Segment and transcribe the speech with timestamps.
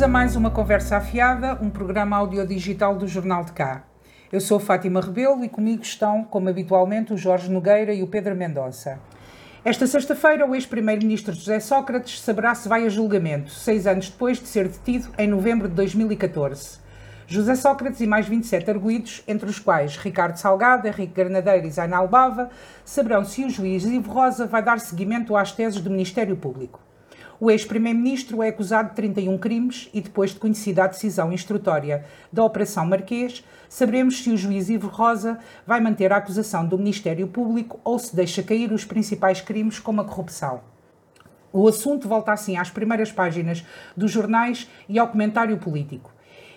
[0.00, 3.84] Bem-vindos a mais uma Conversa Afiada, um programa audiodigital do Jornal de Cá.
[4.32, 8.34] Eu sou Fátima Rebelo e comigo estão, como habitualmente, o Jorge Nogueira e o Pedro
[8.34, 8.98] Mendonça.
[9.62, 14.48] Esta sexta-feira, o ex-primeiro-ministro José Sócrates saberá se vai a julgamento, seis anos depois de
[14.48, 16.78] ser detido em novembro de 2014.
[17.26, 22.08] José Sócrates e mais 27 arguídos, entre os quais Ricardo Salgado, Henrique Garnadeiro e Zainal
[22.08, 22.48] Bava,
[22.86, 26.80] saberão se o juiz Ivo Rosa vai dar seguimento às teses do Ministério Público.
[27.42, 32.44] O ex-primeiro-ministro é acusado de 31 crimes e, depois de conhecida a decisão instrutória da
[32.44, 37.80] Operação Marquês, saberemos se o juiz Ivo Rosa vai manter a acusação do Ministério Público
[37.82, 40.60] ou se deixa cair os principais crimes, como a corrupção.
[41.50, 43.64] O assunto volta assim às primeiras páginas
[43.96, 46.12] dos jornais e ao comentário político.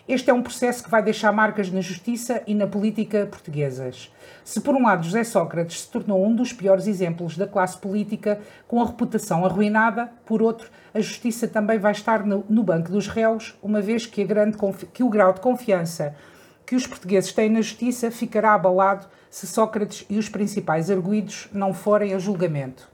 [0.05, 4.11] Este é um processo que vai deixar marcas na justiça e na política portuguesas.
[4.43, 8.41] Se, por um lado, José Sócrates se tornou um dos piores exemplos da classe política,
[8.67, 13.57] com a reputação arruinada, por outro, a justiça também vai estar no, banco dos réus,
[13.63, 14.57] uma vez que, grande,
[14.93, 16.13] que o grau de confiança
[16.65, 21.73] que os portugueses têm na justiça ficará abalado se Sócrates e os principais arguídos não
[21.73, 22.92] forem a julgamento.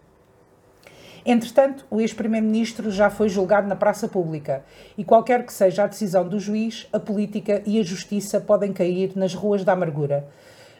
[1.31, 4.65] Entretanto, o ex-primeiro-ministro já foi julgado na praça pública
[4.97, 9.15] e, qualquer que seja a decisão do juiz, a política e a justiça podem cair
[9.15, 10.27] nas ruas da amargura.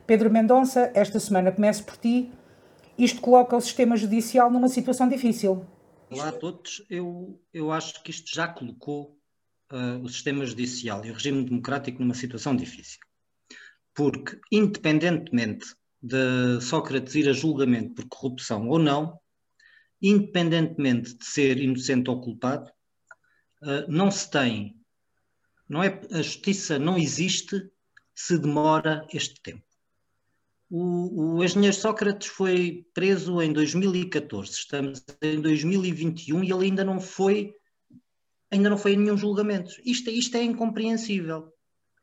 [0.08, 2.32] Pedro Mendonça, esta semana começo por ti.
[2.98, 5.64] Isto coloca o sistema judicial numa situação difícil.
[6.10, 6.84] Olá a todos.
[6.90, 9.16] Eu, eu acho que isto já colocou
[9.72, 12.98] uh, o sistema judicial e o regime democrático numa situação difícil.
[13.94, 19.19] Porque, independentemente de Sócrates ir a julgamento por corrupção ou não,
[20.02, 22.72] independentemente de ser inocente ou culpado,
[23.62, 24.76] uh, não se tem,
[25.68, 27.70] não é, a justiça não existe
[28.16, 29.64] se demora este tempo.
[30.70, 37.00] O, o engenheiro Sócrates foi preso em 2014, estamos em 2021 e ele ainda não
[37.00, 37.54] foi,
[38.52, 39.74] ainda não foi em nenhum julgamento.
[39.84, 41.52] Isto, isto é incompreensível.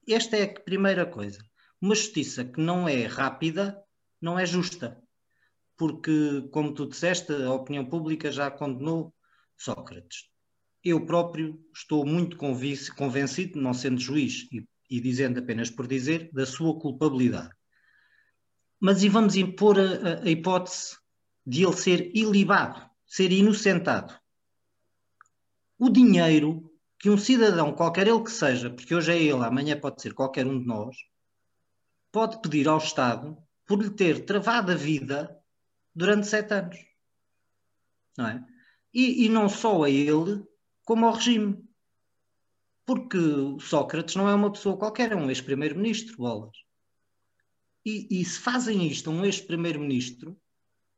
[0.09, 1.38] Esta é a primeira coisa.
[1.81, 3.81] Uma justiça que não é rápida
[4.20, 5.00] não é justa
[5.76, 9.14] porque, como tu disseste, a opinião pública já condenou
[9.56, 10.28] Sócrates.
[10.82, 16.47] Eu próprio estou muito convencido, não sendo juiz e, e dizendo apenas por dizer, da
[16.47, 17.50] sua culpabilidade.
[18.78, 20.97] Mas e vamos impor a, a hipótese
[21.44, 24.14] de ele ser ilibado, ser inocentado.
[25.78, 30.00] O dinheiro que um cidadão, qualquer ele que seja, porque hoje é ele, amanhã pode
[30.00, 30.97] ser qualquer um de nós,
[32.10, 35.37] pode pedir ao Estado por lhe ter travado a vida
[35.96, 36.76] durante sete anos.
[38.18, 38.44] Não é?
[38.92, 40.44] E, e não só a ele,
[40.84, 41.64] como ao regime.
[42.84, 43.18] Porque
[43.60, 46.56] Sócrates não é uma pessoa qualquer, é um ex-primeiro-ministro, bolas.
[47.84, 50.38] E, e, se fazem isto a um ex-primeiro-ministro,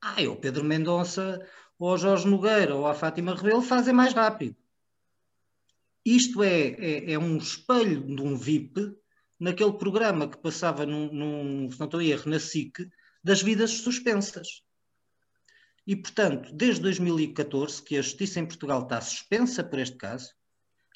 [0.00, 1.46] ah, o Pedro Mendonça,
[1.78, 4.56] ou ao Jorge Nogueira, ou a Fátima Rebelo, fazem mais rápido.
[6.04, 8.96] Isto é, é, é, um espelho de um VIP
[9.38, 12.88] naquele programa que passava num, num se não estou a erro, na SIC,
[13.22, 14.62] das vidas suspensas.
[15.88, 20.34] E, portanto, desde 2014 que a justiça em Portugal está suspensa por este caso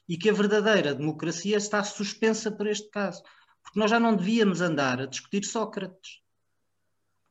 [0.06, 3.22] e que a verdadeira democracia está suspensa por este caso.
[3.62, 6.20] Porque nós já não devíamos andar a discutir Sócrates.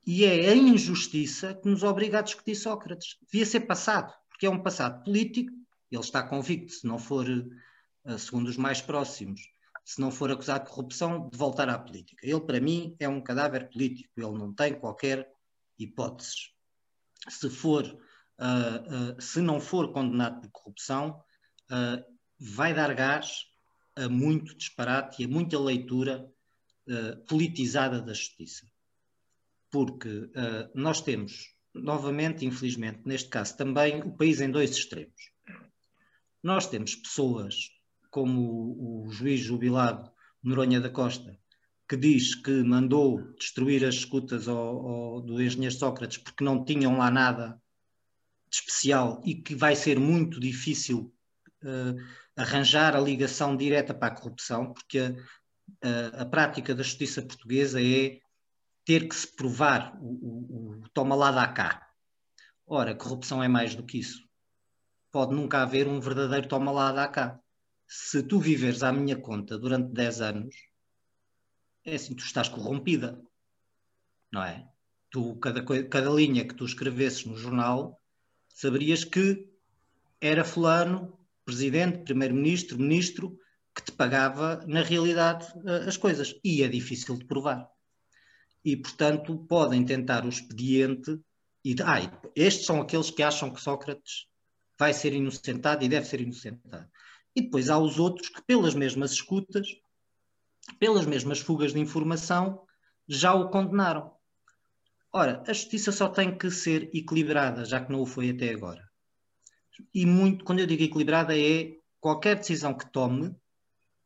[0.08, 3.20] E é a injustiça que nos obriga a discutir Sócrates.
[3.32, 5.52] Devia ser passado, porque é um passado político.
[5.92, 9.40] Ele está convicto, se não for, eh, segundo os mais próximos,
[9.86, 12.26] se não for acusado de corrupção, de voltar à política.
[12.26, 14.10] Ele, para mim, é um cadáver político.
[14.18, 15.32] Ele não tem qualquer
[15.78, 16.60] hipótese
[17.30, 21.24] se for, uh, uh, se não for condenado por corrupção,
[21.70, 22.04] uh,
[22.40, 23.46] vai dar gás
[23.96, 26.26] a muito disparate e a muita leitura
[27.28, 28.66] politizada da justiça.
[29.70, 30.30] Porque
[30.74, 35.32] nós temos, novamente, infelizmente, neste caso também, o país em dois extremos.
[36.42, 37.56] Nós temos pessoas
[38.10, 40.12] como o, o juiz jubilado
[40.44, 41.38] Noronha da Costa,
[41.92, 46.98] que diz que mandou destruir as escutas ao, ao, do engenheiro Sócrates porque não tinham
[46.98, 47.62] lá nada
[48.50, 51.14] de especial e que vai ser muito difícil
[51.62, 52.02] uh,
[52.34, 57.84] arranjar a ligação direta para a corrupção, porque a, a, a, prática da justiça portuguesa
[57.84, 58.22] é
[58.86, 61.90] ter que se provar o, o, o toma lá cá.
[62.66, 64.26] Ora, corrupção é mais do que isso.
[65.12, 67.38] Pode nunca haver um verdadeiro toma lá cá.
[67.86, 70.71] Se tu viveres à minha conta durante 10 anos,
[71.86, 73.22] é assim, tu estás corrompida,
[74.32, 74.68] não é?
[75.10, 78.00] Tu, cada, cada linha que tu escrevesses no jornal,
[78.48, 79.48] saberias que
[80.20, 83.38] era fulano, presidente, primeiro-ministro, ministro,
[83.76, 85.48] que te pagava, na realidade,
[85.88, 86.36] as coisas.
[86.44, 87.68] E é difícil de provar.
[88.64, 91.20] E, portanto, podem tentar o expediente
[91.64, 92.00] e, ah,
[92.36, 94.28] estes são aqueles que acham que Sócrates
[94.78, 96.90] vai ser inocentado e deve ser inocentado.
[97.36, 99.68] E depois há os outros que, pelas mesmas escutas,
[100.80, 102.66] pelas mesmas fugas de informação,
[103.08, 104.12] já o condenaram.
[105.14, 108.90] Ora, a justiça só tem que ser equilibrada, já que não o foi até agora.
[109.94, 113.36] E muito, quando eu digo equilibrada, é qualquer decisão que tome,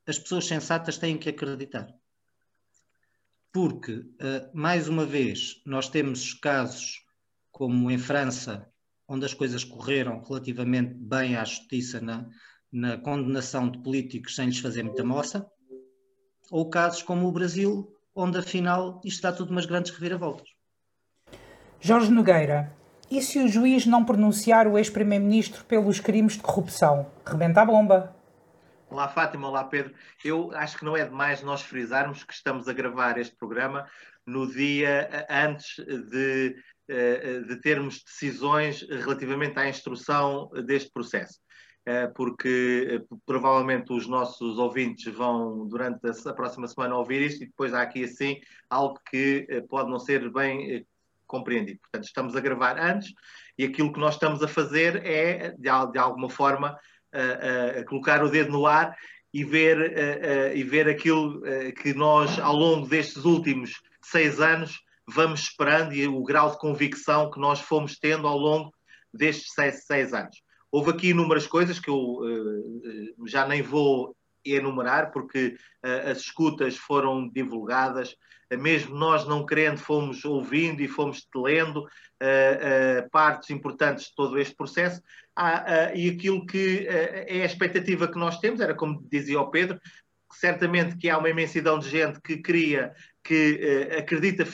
[0.07, 1.87] as pessoas sensatas têm que acreditar.
[3.51, 7.03] Porque, uh, mais uma vez, nós temos casos
[7.51, 8.69] como em França,
[9.07, 12.27] onde as coisas correram relativamente bem à justiça na,
[12.71, 15.49] na condenação de políticos sem lhes fazer muita moça,
[16.51, 20.47] ou casos como o Brasil, onde afinal isto dá tudo umas grandes reviravoltas.
[21.79, 22.71] Jorge Nogueira,
[23.09, 27.11] e se o juiz não pronunciar o ex-primeiro-ministro pelos crimes de corrupção?
[27.25, 28.15] Rebenta a bomba.
[28.89, 29.93] Olá Fátima, olá Pedro.
[30.23, 33.87] Eu acho que não é demais nós frisarmos que estamos a gravar este programa
[34.25, 36.55] no dia eh, antes de,
[36.87, 41.39] eh, de termos decisões relativamente à instrução deste processo.
[41.87, 47.75] Eh, porque provavelmente os nossos ouvintes vão, durante a próxima semana, ouvir isto e depois
[47.75, 50.83] há aqui, assim, algo que pode não ser bem
[51.27, 51.79] compreendido.
[51.81, 53.13] Portanto, estamos a gravar antes
[53.55, 56.75] e aquilo que nós estamos a fazer é, de, de alguma forma,
[57.13, 58.97] uh, uh, colocar o dedo no ar
[59.31, 61.41] e ver, e ver aquilo
[61.83, 67.29] que nós, ao longo destes últimos seis anos, vamos esperando e o grau de convicção
[67.29, 68.73] que nós fomos tendo ao longo
[69.13, 70.44] destes seis, seis anos.
[70.75, 72.19] Houve aqui inúmeras coisas que eu
[73.25, 74.13] já nem vou
[74.43, 78.17] enumerar, porque uh, as escutas foram divulgadas,
[78.51, 84.37] uh, mesmo nós não querendo, fomos ouvindo e fomos lendo uh, partes importantes de todo
[84.37, 85.01] este processo.
[85.33, 89.79] Ah, e aquilo que é a expectativa que nós temos, era como dizia o Pedro,
[90.33, 92.93] certamente que há uma imensidão de gente que queria,
[93.25, 94.45] que uh, acredita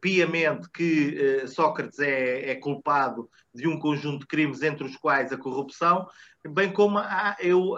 [0.00, 5.32] piamente que uh, Sócrates é, é, culpado de um conjunto de crimes, entre os quais
[5.32, 6.08] a corrupção,
[6.48, 7.74] bem como há, eu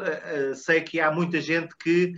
[0.54, 2.12] sei que há muita gente que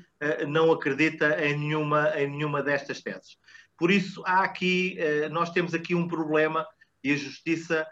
[0.47, 3.38] não acredita em nenhuma, em nenhuma destas teses.
[3.79, 4.99] Por isso, há aqui,
[5.31, 6.67] nós temos aqui um problema
[7.02, 7.87] e a Justiça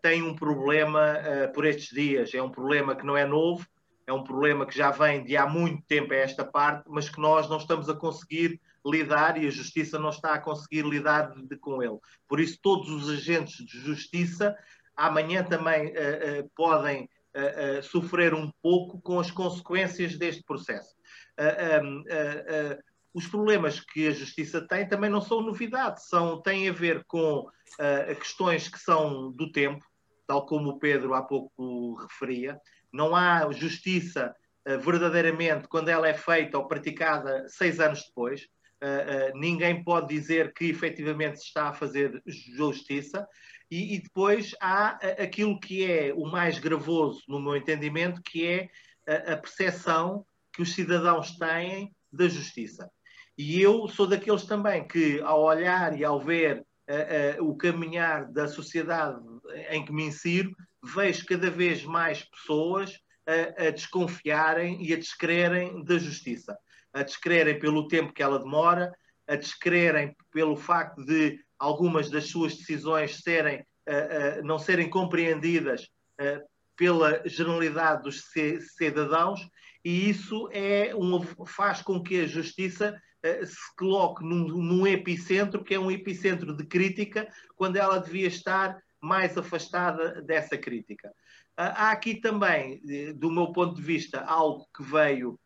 [0.00, 1.18] tem um problema
[1.54, 2.32] por estes dias.
[2.32, 3.66] É um problema que não é novo,
[4.06, 7.20] é um problema que já vem de há muito tempo a esta parte, mas que
[7.20, 11.56] nós não estamos a conseguir lidar e a justiça não está a conseguir lidar de,
[11.56, 11.98] com ele.
[12.28, 14.56] Por isso, todos os agentes de justiça
[14.96, 20.94] amanhã também uh, uh, podem uh, sofrer um pouco com as consequências deste processo.
[21.82, 22.04] Um,
[23.12, 27.46] os problemas que a justiça tem também não são novidade, são, têm a ver com
[28.18, 29.84] questões que são do tempo,
[30.26, 32.58] tal como o Pedro há pouco referia,
[32.92, 34.34] não há justiça
[34.80, 38.48] verdadeiramente quando ela é feita ou praticada seis anos depois.
[38.84, 43.26] Uh, ninguém pode dizer que efetivamente se está a fazer justiça.
[43.70, 48.68] E, e, depois há aquilo que é o mais gravoso, no meu entendimento, que é
[49.08, 52.90] a, a percepção que os cidadãos têm da justiça.
[53.38, 56.64] E eu sou daqueles também que, ao olhar e ao ver
[57.40, 59.18] o caminhar da sociedade
[59.70, 60.54] em que me insiro,
[60.84, 66.56] vejo cada vez mais pessoas a, a desconfiarem e a descrerem da justiça.
[66.94, 68.92] A descrerem pelo tempo que ela demora,
[69.26, 75.88] a descrerem pelo facto de algumas das suas decisões serem, uh, uh, não serem compreendidas
[76.20, 76.40] uh,
[76.76, 78.22] pela generalidade dos
[78.76, 79.40] cidadãos,
[79.84, 82.98] e isso é um, faz com que a justiça
[83.46, 87.26] se coloque num, num, epicentro, que é um epicentro de crítica,
[87.56, 91.10] quando ela devia estar mais afastada dessa crítica.
[91.56, 92.82] Ah, há aqui também,
[93.16, 95.40] do meu ponto de vista, algo que veio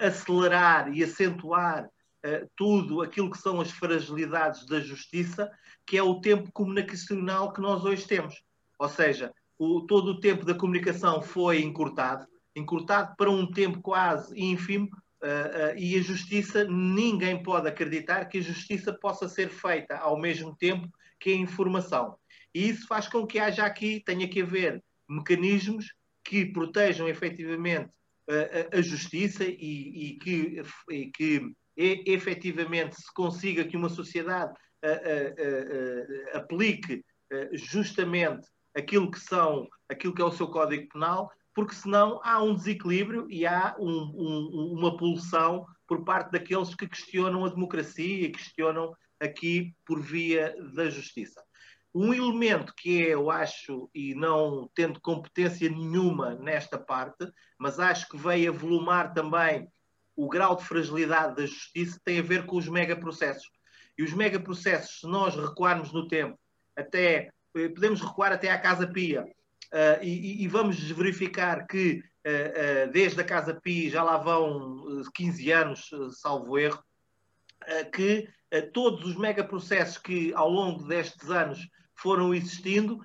[0.00, 1.88] acelerar e acentuar
[2.24, 5.50] ah, tudo aquilo que são as fragilidades da justiça,
[5.86, 8.42] que é o tempo comunicacional que nós hoje temos.
[8.78, 14.38] Ou seja, o, todo o tempo da comunicação foi encurtado, encurtado para um tempo quase
[14.38, 14.88] ínfimo,
[15.22, 20.18] uh, uh, e a justiça, ninguém pode acreditar que a justiça possa ser feita ao
[20.18, 20.88] mesmo tempo
[21.20, 22.16] que a informação.
[22.54, 25.92] E isso faz com que haja aqui, tenha que haver mecanismos
[26.24, 27.90] que protejam efetivamente
[28.28, 34.52] a, a justiça e, e, que, e que e, efetivamente se consiga que uma sociedade
[36.34, 37.02] aplique
[37.52, 42.54] justamente aquilo que são, aquilo que é o seu código penal, porque senão há um
[42.54, 48.30] desequilíbrio e há um, um, uma pulsão por parte daqueles que questionam a democracia e
[48.30, 51.42] questionam aqui por via da justiça.
[51.94, 57.26] Um elemento que é, eu acho, e não tendo competência nenhuma nesta parte,
[57.58, 59.68] mas acho que veio a volumar também
[60.14, 63.48] o grau de fragilidade da justiça, tem a ver com os megaprocessos.
[63.96, 66.38] E os megaprocessos, se nós recuarmos no tempo,
[66.76, 72.02] até eh, podemos recuar até à Casa Pia, uh, e, e, vamos verificar que
[72.92, 75.90] desde a Casa Pi, já lá vão 15 anos,
[76.20, 76.82] salvo erro,
[77.94, 78.28] que
[78.74, 81.66] todos os megaprocessos que ao longo destes anos
[82.00, 83.00] foram existindo,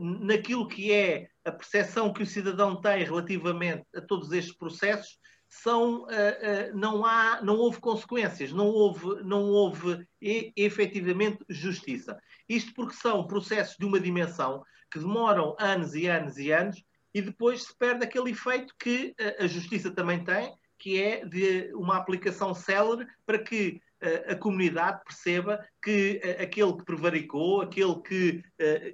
[0.00, 6.02] naquilo que é a percepção que o cidadão tem relativamente a todos estes processos, são,
[6.02, 12.18] uh, uh, não, há, não houve consequências, não houve, não houve e, efetivamente justiça.
[12.48, 16.82] Isto porque são processos de uma dimensão que demoram anos e anos e anos
[17.14, 21.72] e depois se perde aquele efeito que uh, a justiça também tem, que é de
[21.74, 23.80] uma aplicação célere para que
[24.28, 28.42] a comunidade perceba que aquele que prevaricou, aquele que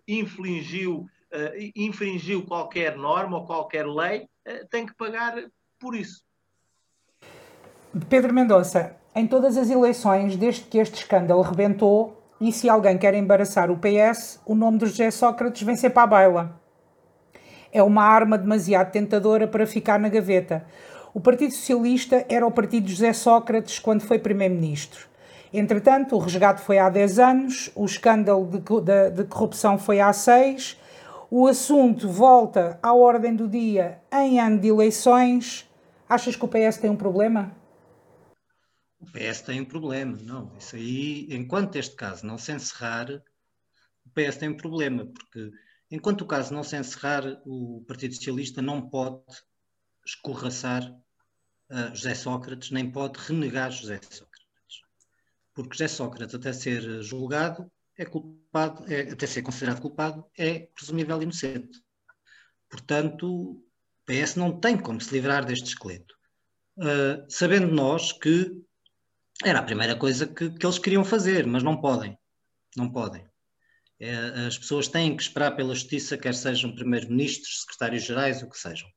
[0.06, 1.06] infringiu,
[1.74, 4.26] infringiu qualquer norma ou qualquer lei,
[4.70, 5.34] tem que pagar
[5.78, 6.22] por isso.
[8.08, 13.14] Pedro Mendonça, em todas as eleições, desde que este escândalo rebentou, e se alguém quer
[13.14, 16.60] embaraçar o PS, o nome de José Sócrates vem sempre à baila.
[17.70, 20.66] É uma arma demasiado tentadora para ficar na gaveta.
[21.14, 25.08] O Partido Socialista era o partido de José Sócrates quando foi Primeiro-Ministro.
[25.52, 30.10] Entretanto, o resgate foi há 10 anos, o escândalo de, de, de corrupção foi há
[30.10, 30.78] 6,
[31.30, 35.68] o assunto volta à ordem do dia em ano de eleições.
[36.08, 37.54] Achas que o PS tem um problema?
[38.98, 40.50] O PS tem um problema, não.
[40.58, 43.10] Isso aí, enquanto este caso não se encerrar,
[44.06, 45.50] o PS tem um problema, porque
[45.90, 49.22] enquanto o caso não se encerrar, o Partido Socialista não pode
[50.04, 50.82] escorraçar
[51.70, 54.82] uh, José Sócrates, nem pode renegar José Sócrates.
[55.54, 61.22] Porque José Sócrates, até ser julgado, é culpado, é, até ser considerado culpado, é presumível
[61.22, 61.82] inocente.
[62.68, 63.64] Portanto, o
[64.06, 66.14] PS não tem como se livrar deste esqueleto.
[66.78, 68.50] Uh, sabendo nós que
[69.44, 72.16] era a primeira coisa que, que eles queriam fazer, mas não podem.
[72.76, 73.26] Não podem.
[74.00, 78.88] É, as pessoas têm que esperar pela justiça, quer sejam primeiros-ministros, secretários-gerais, o que sejam.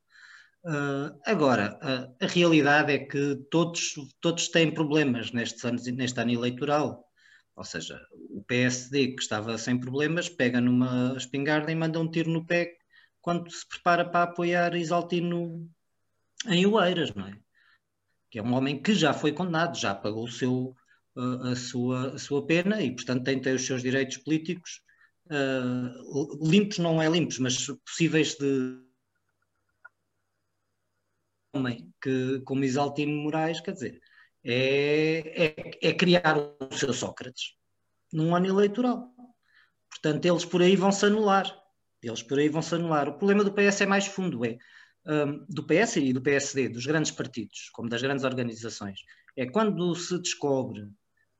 [0.66, 7.06] Uh, agora, uh, a realidade é que todos, todos têm problemas neste ano eleitoral.
[7.56, 12.32] Ou seja, o PSD, que estava sem problemas, pega numa espingarda e manda um tiro
[12.32, 12.78] no pé
[13.22, 15.70] quando se prepara para apoiar Isaltino
[16.48, 17.38] em Oeiras, não é?
[18.32, 20.76] que é um homem que já foi condenado, já pagou o seu,
[21.16, 24.82] uh, a, sua, a sua pena e, portanto, tem, tem os seus direitos políticos
[26.40, 28.85] limpos, não é limpos, mas possíveis de
[31.56, 34.02] homem que, como Isaltino Moraes, quer dizer,
[34.44, 37.56] é, é, é criar o seu Sócrates
[38.12, 39.10] num ano eleitoral.
[39.90, 41.46] Portanto, eles por aí vão se anular.
[42.02, 43.10] Eles por aí vão se anular.
[43.10, 44.58] O problema do PS é mais fundo, é
[45.08, 49.00] um, do PS e do PSD, dos grandes partidos, como das grandes organizações,
[49.36, 50.90] é quando se descobre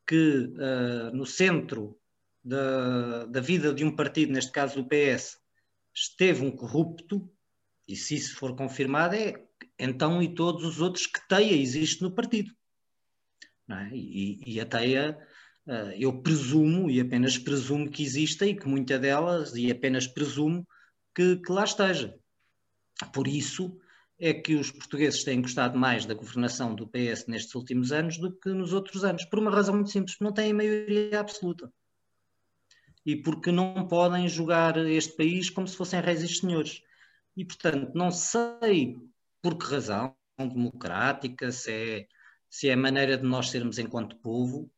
[0.08, 2.00] que uh, no centro
[2.44, 5.40] da, da vida de um partido, neste caso do PS,
[5.94, 7.28] esteve um corrupto,
[7.88, 9.45] e se isso for confirmado, é
[9.80, 12.54] então e todos os outros que teia existe no partido.
[13.70, 13.90] É?
[13.94, 15.18] E, e, a teia,
[15.68, 20.68] uh, eu presumo, e apenas presumo que exista, e que muita delas, e apenas presumo
[21.14, 22.16] que, que lá esteja.
[23.14, 23.78] Por isso
[24.20, 28.32] é que os portugueses têm gostado mais da governação do PS nestes últimos anos do
[28.32, 31.72] que nos outros anos, por uma razão muito simples, não têm maioria absoluta.
[33.06, 36.82] E porque não podem jogar este país como se fossem reis e senhores.
[37.36, 38.98] E, portanto, não sei
[39.46, 42.08] por que razão democrática, se é,
[42.50, 44.72] se é a maneira de nós sermos enquanto povo,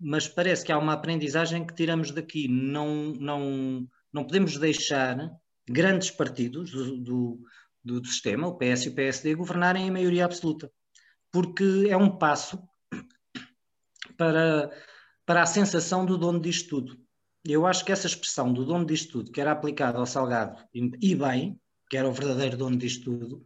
[0.00, 2.48] mas parece que há uma aprendizagem que tiramos daqui.
[2.48, 5.30] Não, não, não podemos deixar
[5.68, 7.40] grandes partidos do, do
[7.84, 10.72] do, sistema, o PS e o PSD, governarem em maioria absoluta.
[11.30, 12.66] Porque é um passo
[14.16, 14.70] para,
[15.26, 16.98] para a sensação do dono disto tudo.
[17.44, 21.14] Eu acho que essa expressão do dono disto tudo, que era aplicada ao Salgado e
[21.14, 23.44] bem, que era o verdadeiro dono disto tudo,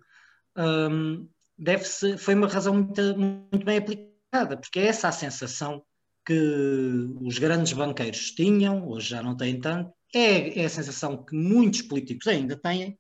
[0.59, 5.85] um, deve-se, foi uma razão muito, muito bem aplicada, porque é essa a sensação
[6.27, 11.35] que os grandes banqueiros tinham, hoje já não têm tanto, é, é a sensação que
[11.35, 12.99] muitos políticos ainda têm,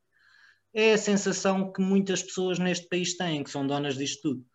[0.73, 4.47] é a sensação que muitas pessoas neste país têm, que são donas disto tudo.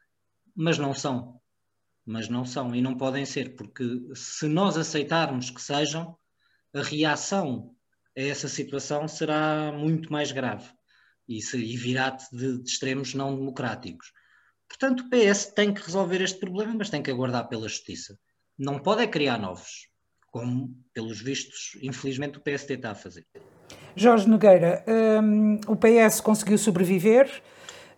[0.56, 1.40] Mas não são.
[2.06, 3.84] Mas não são e não podem ser, porque
[4.14, 6.18] se nós aceitarmos que sejam,
[6.74, 7.76] a reação
[8.16, 10.70] a essa situação será muito mais grave
[11.28, 14.12] e, e virá de, de extremos não democráticos.
[14.68, 18.18] Portanto, o PS tem que resolver este problema, mas tem que aguardar pela justiça.
[18.58, 19.88] Não pode é criar novos,
[20.32, 23.26] como, pelos vistos, infelizmente, o PSD está a fazer.
[23.96, 27.30] Jorge Nogueira, um, o PS conseguiu sobreviver.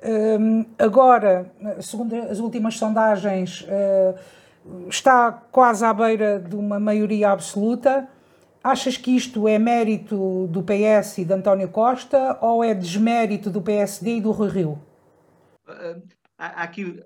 [0.04, 1.52] Um, agora,
[1.82, 8.08] segundo as últimas sondagens, uh, está quase à beira de uma maioria absoluta.
[8.66, 13.62] Achas que isto é mérito do PS e de António Costa ou é desmérito do
[13.62, 14.72] PSD e do Rui Rio?
[15.68, 16.02] Uh,
[16.36, 17.00] há aqui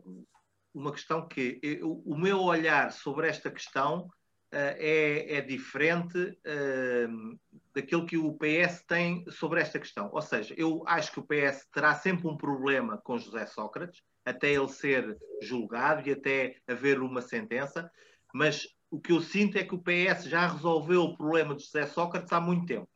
[0.74, 4.10] uma questão que eu, o meu olhar sobre esta questão uh,
[4.54, 7.40] é, é, diferente uh,
[7.76, 10.10] daquilo que o PS tem sobre esta questão.
[10.14, 14.50] Ou seja, eu acho que o PS terá sempre um problema com José Sócrates, até
[14.50, 17.92] ele ser julgado e até haver uma sentença,
[18.34, 21.86] mas o que eu sinto é que o PS já resolveu o problema de José
[21.86, 22.90] Sócrates há muito tempo.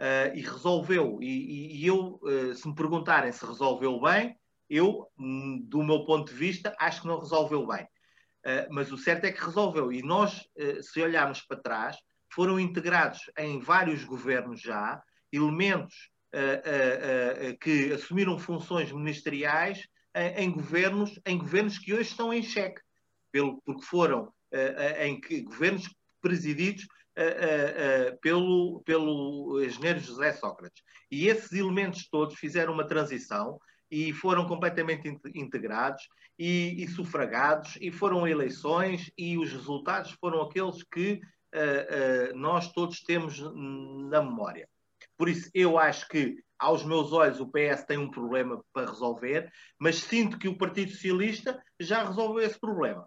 [0.00, 4.34] Uh, e resolveu, e, e eu, uh, se me perguntarem se resolveu bem,
[4.68, 7.84] eu, hum, do meu ponto de vista, acho que não resolveu bem.
[7.84, 9.92] Uh, mas o certo é que resolveu.
[9.92, 10.48] E nós,
[10.80, 11.96] se olharmos para trás,
[12.32, 16.10] foram integrados em vários governos já elementos
[17.60, 19.82] que assumiram funções ministeriais
[20.14, 22.80] em, governos, em governos que hoje estão em xeque,
[23.32, 24.32] pelo, porque foram
[25.00, 25.88] em que governos
[26.20, 30.82] presididos uh, pelo, pelo engenheiro José Sócrates.
[31.10, 37.90] E esses elementos todos fizeram uma transição e foram completamente integrados e, e, sufragados e
[37.90, 41.20] foram eleições e os resultados foram aqueles que
[41.54, 43.40] uh, uh, nós todos temos
[44.08, 44.68] na memória.
[45.16, 49.50] Por isso, eu acho que, aos meus olhos, o PS tem um problema para resolver,
[49.78, 53.06] mas sinto que o Partido Socialista já resolveu esse problema.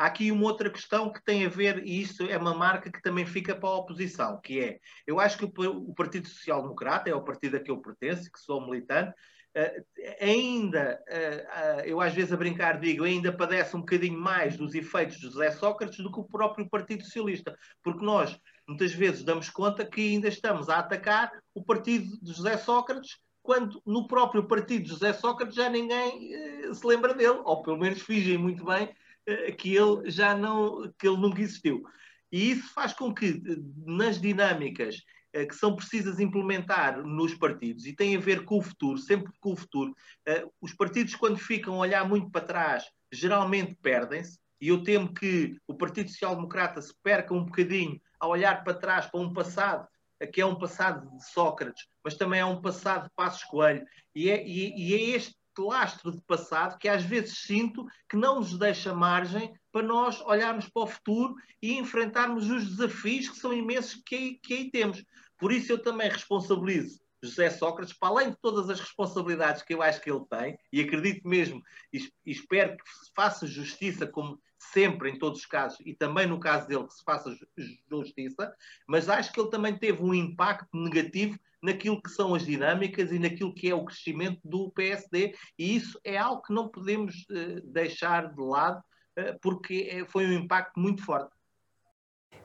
[0.00, 3.02] Há aqui uma outra questão que tem a ver, e isso é uma marca que
[3.02, 7.14] também fica para a oposição, que é, eu acho que o Partido Social Democrata, é
[7.14, 9.12] o partido a que eu pertenço, que sou militante,
[9.52, 9.82] Uh,
[10.20, 14.76] ainda, uh, uh, eu às vezes a brincar digo, ainda padece um bocadinho mais dos
[14.76, 19.50] efeitos de José Sócrates do que o próprio Partido Socialista, porque nós muitas vezes damos
[19.50, 24.84] conta que ainda estamos a atacar o partido de José Sócrates, quando no próprio partido
[24.84, 26.30] de José Sócrates já ninguém
[26.72, 28.94] se lembra dele, ou pelo menos fingem muito bem eh,
[29.58, 31.82] que ele já não, que ele nunca existiu.
[32.32, 33.42] E isso faz com que
[33.84, 38.62] nas dinâmicas eh, que são precisas implementar nos partidos e tem a ver com o
[38.62, 39.94] futuro, sempre com o futuro,
[40.26, 45.12] eh, os partidos quando ficam a olhar muito para trás, geralmente perdem-se, e eu temo
[45.14, 49.32] que o Partido Social Democrata se perca um bocadinho a olhar para trás para um
[49.32, 49.88] passado
[50.32, 54.28] que é um passado de Sócrates, mas também é um passado de Passos Coelho, e
[54.30, 55.34] é, e, e é este
[55.66, 60.68] lastro de passado que às vezes sinto que não nos deixa margem para nós olharmos
[60.68, 65.04] para o futuro e enfrentarmos os desafios que são imensos que aí, que aí temos.
[65.38, 69.82] Por isso eu também responsabilizo José Sócrates, para além de todas as responsabilidades que eu
[69.82, 75.10] acho que ele tem, e acredito mesmo e espero que se faça justiça, como sempre
[75.10, 77.34] em todos os casos, e também no caso dele que se faça
[77.90, 78.54] justiça,
[78.86, 83.18] mas acho que ele também teve um impacto negativo naquilo que são as dinâmicas e
[83.18, 87.60] naquilo que é o crescimento do PSD, e isso é algo que não podemos uh,
[87.64, 88.78] deixar de lado,
[89.18, 91.30] uh, porque é, foi um impacto muito forte.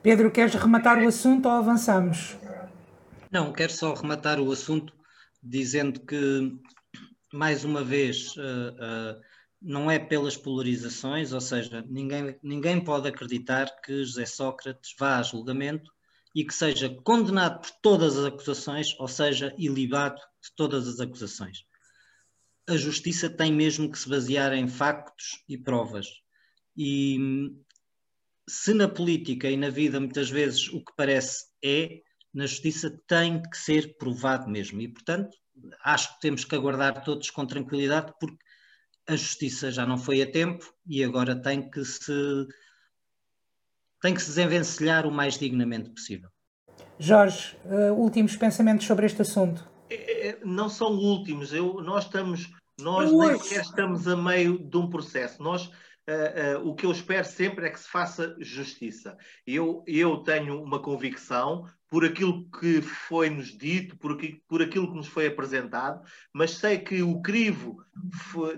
[0.02, 2.36] Pedro, queres rematar o assunto ou avançamos?
[3.30, 4.92] Não, quero só rematar o assunto
[5.42, 6.56] dizendo que,
[7.32, 9.20] mais uma vez, uh,
[9.60, 15.22] não é pelas polarizações, ou seja, ninguém, ninguém pode acreditar que José Sócrates vá a
[15.22, 15.90] julgamento
[16.36, 21.64] e que seja condenado por todas as acusações, ou seja, ilibado de todas as acusações.
[22.68, 26.06] A justiça tem mesmo que se basear em factos e provas.
[26.76, 27.18] E
[28.46, 32.02] se na política e na vida muitas vezes o que parece é,
[32.34, 34.78] na justiça tem que ser provado mesmo.
[34.82, 35.34] E, portanto,
[35.82, 38.44] acho que temos que aguardar todos com tranquilidade, porque
[39.08, 42.46] a justiça já não foi a tempo e agora tem que se
[44.06, 46.30] tem que se desenvencilhar o mais dignamente possível.
[46.96, 49.68] Jorge, uh, últimos pensamentos sobre este assunto?
[49.90, 51.52] É, é, não são últimos.
[51.52, 52.48] Eu, nós estamos,
[52.80, 55.42] nós nem sequer estamos a meio de um processo.
[55.42, 55.70] Nós
[56.08, 59.18] Uh, uh, o que eu espero sempre é que se faça justiça.
[59.44, 64.96] Eu, eu tenho uma convicção por aquilo que foi-nos dito, por, aqui, por aquilo que
[64.96, 67.84] nos foi apresentado, mas sei que o crivo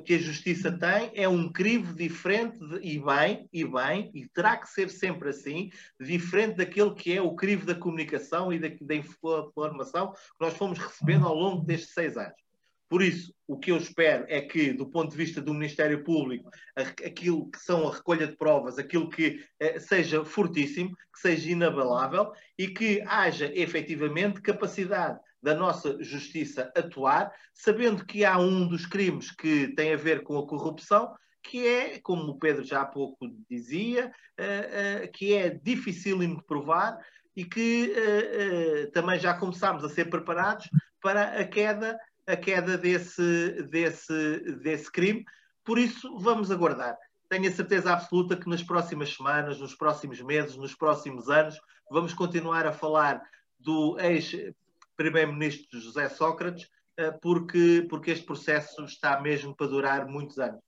[0.04, 4.56] que a justiça tem é um crivo diferente de, e bem, e bem, e terá
[4.56, 8.94] que ser sempre assim, diferente daquele que é o crivo da comunicação e da, da
[8.94, 12.47] informação que nós fomos recebendo ao longo destes seis anos.
[12.88, 16.50] Por isso, o que eu espero é que, do ponto de vista do Ministério Público,
[16.76, 22.32] aquilo que são a recolha de provas, aquilo que eh, seja fortíssimo, que seja inabalável
[22.56, 29.30] e que haja efetivamente capacidade da nossa justiça atuar, sabendo que há um dos crimes
[29.30, 33.18] que tem a ver com a corrupção, que é, como o Pedro já há pouco
[33.48, 36.98] dizia, eh, eh, que é dificílimo de provar
[37.34, 40.68] e que eh, também já começámos a ser preparados
[41.00, 45.24] para a queda a queda desse, desse, desse crime.
[45.64, 46.96] Por isso, vamos aguardar.
[47.28, 51.58] tenho a certeza absoluta que nas próximas semanas, nos próximos meses, nos próximos anos,
[51.90, 53.22] vamos continuar a falar
[53.58, 60.60] do ex-primeiro-ministro José Sócrates, eh, porque, porque este processo está mesmo para durar muitos anos.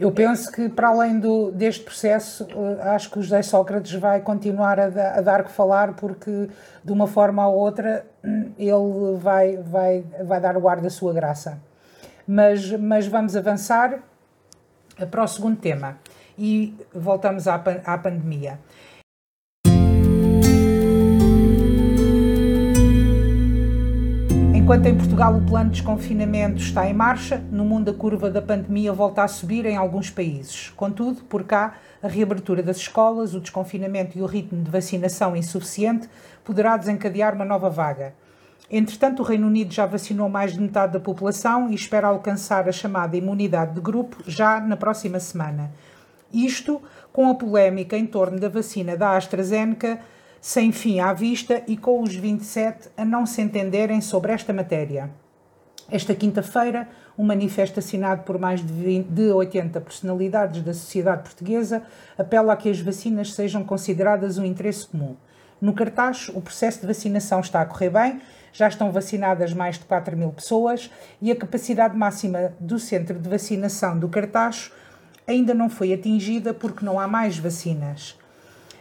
[0.00, 4.22] Eu penso que, para além do, deste processo, eh, acho que o José Sócrates vai
[4.22, 6.48] continuar a, da, a, dar que falar, porque,
[6.82, 8.06] de uma forma ou outra,
[8.58, 11.60] ele vai, vai, vai dar o ar da sua graça.
[12.26, 13.98] Mas, mas vamos avançar
[15.10, 15.98] para o segundo tema
[16.38, 18.58] e voltamos à, à pandemia.
[24.70, 28.40] Enquanto em Portugal o plano de desconfinamento está em marcha, no mundo a curva da
[28.40, 30.72] pandemia volta a subir em alguns países.
[30.76, 36.08] Contudo, por cá, a reabertura das escolas, o desconfinamento e o ritmo de vacinação insuficiente
[36.44, 38.14] poderá desencadear uma nova vaga.
[38.70, 42.72] Entretanto, o Reino Unido já vacinou mais de metade da população e espera alcançar a
[42.72, 45.72] chamada imunidade de grupo já na próxima semana.
[46.32, 46.80] Isto
[47.12, 49.98] com a polémica em torno da vacina da AstraZeneca
[50.40, 55.10] sem fim à vista e com os 27 a não se entenderem sobre esta matéria.
[55.90, 61.82] Esta quinta-feira, um manifesto assinado por mais de, 20, de 80 personalidades da sociedade portuguesa
[62.16, 65.16] apela a que as vacinas sejam consideradas um interesse comum.
[65.60, 68.20] No cartaz, o processo de vacinação está a correr bem,
[68.52, 73.28] já estão vacinadas mais de 4 mil pessoas e a capacidade máxima do centro de
[73.28, 74.72] vacinação do cartaz
[75.26, 78.19] ainda não foi atingida porque não há mais vacinas.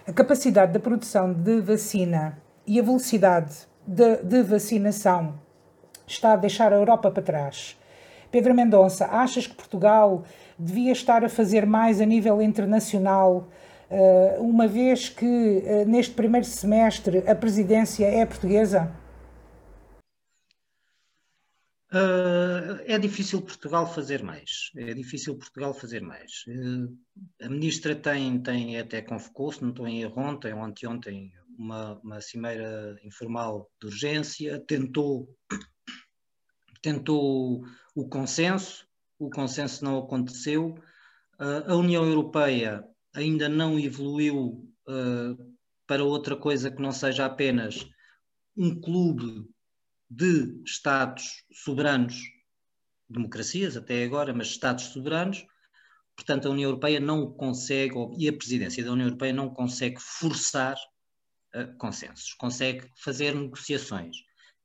[0.10, 3.54] A capacidade da produção de vacina e a velocidade
[3.86, 5.36] de, de vacinação
[6.08, 7.78] está a deixar a Europa para trás.
[8.32, 10.24] Pedro Mendonça, achas que Portugal
[10.58, 13.50] devia estar a fazer mais a nível internacional,
[13.88, 18.92] eh, uma vez que eh, neste primeiro semestre a presidência é portuguesa?
[21.92, 24.70] Uh, é difícil Portugal fazer mais.
[24.78, 26.44] É difícil Portugal fazer mais.
[26.48, 26.96] Uh,
[27.42, 32.22] a ministra tem, tem até convocou-se, não estou em erro ontem ou anteontem, uma, uma
[32.22, 35.36] cimeira informal de urgência, tentou,
[36.82, 40.76] tentou o consenso, o consenso não aconteceu.
[41.40, 42.84] Uh, a União Europeia
[43.16, 44.66] ainda não evoluiu
[45.86, 47.88] para outra coisa que não seja apenas
[48.58, 49.48] um clube
[50.10, 52.20] de Estados soberanos,
[53.08, 55.46] democracias até agora, mas Estados soberanos,
[56.16, 60.78] portanto a União Europeia não consegue, e a presidência da União Europeia não consegue forçar
[61.56, 64.18] uh, consensos, consegue fazer negociações.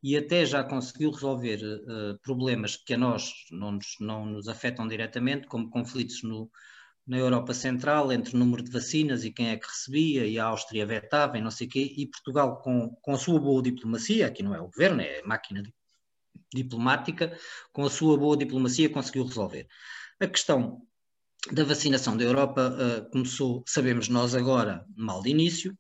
[0.03, 4.87] E até já conseguiu resolver uh, problemas que a nós não nos, não nos afetam
[4.87, 6.51] diretamente, como conflitos no,
[7.07, 10.47] na Europa Central entre o número de vacinas e quem é que recebia, e a
[10.47, 14.27] Áustria vetava e não sei o quê, e Portugal, com, com a sua boa diplomacia,
[14.27, 15.63] aqui não é o governo, é a máquina
[16.53, 17.37] diplomática,
[17.73, 19.67] com a sua boa diplomacia conseguiu resolver.
[20.21, 20.81] A questão
[21.53, 25.77] da vacinação da Europa uh, começou, sabemos nós agora, mal de início,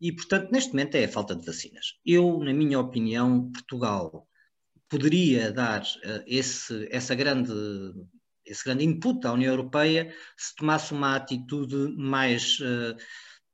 [0.00, 1.98] e portanto neste momento é a falta de vacinas.
[2.06, 4.26] Eu, na minha opinião, Portugal
[4.88, 7.52] poderia dar uh, esse, essa grande
[8.50, 12.96] esse grande input à União Europeia se tomasse uma atitude mais, uh,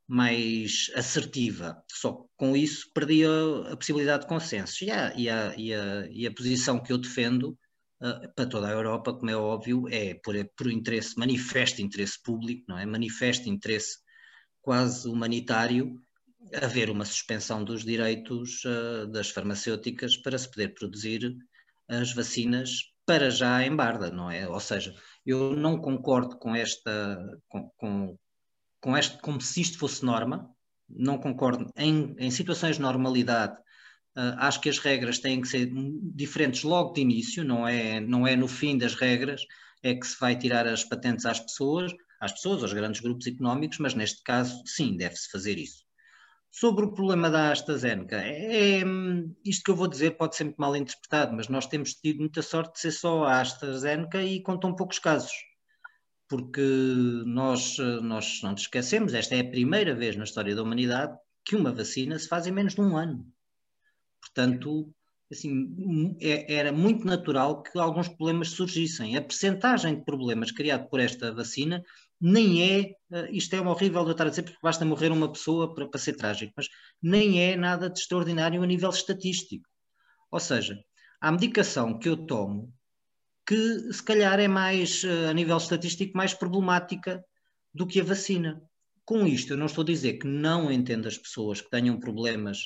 [0.08, 1.82] mais assertiva.
[1.90, 3.28] Só com isso perdia
[3.70, 4.84] a possibilidade de consenso.
[4.84, 7.58] E a, e a, e a, e a posição que eu defendo
[8.00, 12.64] uh, para toda a Europa, como é óbvio, é por, por interesse, manifesto interesse público,
[12.68, 12.86] não é?
[12.86, 13.98] Manifesto interesse
[14.62, 16.00] quase humanitário
[16.54, 21.36] haver uma suspensão dos direitos uh, das farmacêuticas para se poder produzir
[21.88, 24.48] as vacinas para já em Barda, não é?
[24.48, 28.18] Ou seja, eu não concordo com esta, com, com,
[28.80, 30.50] com este, como se isto fosse norma,
[30.88, 31.72] não concordo.
[31.76, 33.54] Em, em situações de normalidade,
[34.16, 35.70] uh, acho que as regras têm que ser
[36.14, 39.42] diferentes logo de início, não é, não é no fim das regras
[39.82, 43.78] é que se vai tirar as patentes às pessoas, às pessoas, aos grandes grupos económicos,
[43.78, 45.85] mas neste caso, sim, deve-se fazer isso.
[46.58, 48.84] Sobre o problema da AstraZeneca, é, é,
[49.44, 52.40] isto que eu vou dizer pode ser muito mal interpretado, mas nós temos tido muita
[52.40, 55.34] sorte de ser só a AstraZeneca e com tão poucos casos.
[56.26, 56.62] Porque
[57.26, 61.14] nós, nós não nos esquecemos, esta é a primeira vez na história da humanidade
[61.44, 63.30] que uma vacina se faz em menos de um ano.
[64.22, 64.90] Portanto,
[65.30, 69.14] assim, é, era muito natural que alguns problemas surgissem.
[69.14, 71.84] A percentagem de problemas criado por esta vacina
[72.20, 75.30] nem é, uh, isto é horrível de eu estar a dizer porque basta morrer uma
[75.30, 76.68] pessoa para, para ser trágico, mas
[77.02, 79.68] nem é nada de extraordinário a nível estatístico.
[80.30, 80.78] Ou seja,
[81.20, 82.72] a medicação que eu tomo,
[83.46, 87.24] que se calhar é mais, uh, a nível estatístico, mais problemática
[87.72, 88.62] do que a vacina.
[89.04, 92.58] Com isto, eu não estou a dizer que não entendo as pessoas que tenham problemas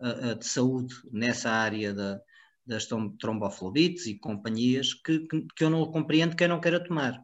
[0.00, 2.20] uh, de saúde nessa área da,
[2.66, 2.86] das
[3.20, 7.22] tromboflobites e companhias que, que, que eu não compreendo que eu não queira tomar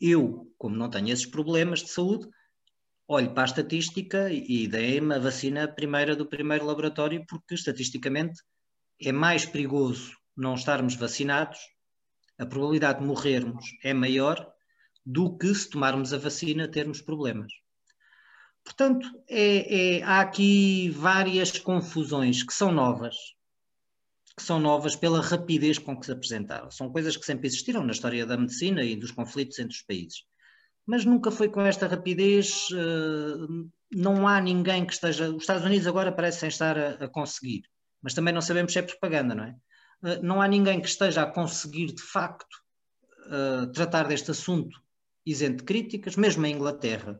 [0.00, 2.28] Eu, como não tenho esses problemas de saúde,
[3.06, 8.42] olho para a estatística e dei-me a vacina primeira do primeiro laboratório, porque estatisticamente
[9.00, 11.58] é mais perigoso não estarmos vacinados,
[12.38, 14.52] a probabilidade de morrermos é maior
[15.06, 17.52] do que se tomarmos a vacina termos problemas.
[18.64, 23.14] Portanto, é, é, há aqui várias confusões que são novas,
[24.36, 26.70] que são novas pela rapidez com que se apresentaram.
[26.70, 30.24] São coisas que sempre existiram na história da medicina e dos conflitos entre os países.
[30.86, 35.30] Mas nunca foi com esta rapidez, uh, não há ninguém que esteja.
[35.30, 37.62] Os Estados Unidos agora parecem estar a, conseguir,
[38.02, 39.56] mas também não sabemos se é propaganda, não é?
[40.02, 42.54] Uh, não há ninguém que esteja a conseguir, de facto,
[43.26, 44.78] uh, tratar deste assunto
[45.24, 47.18] isento de críticas, mesmo a Inglaterra.